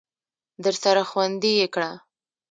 درسره 0.63 1.03
خوندي 1.09 1.53
یې 1.59 1.67
کړه! 1.73 1.91